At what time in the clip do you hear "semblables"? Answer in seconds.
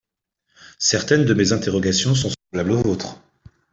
2.51-2.71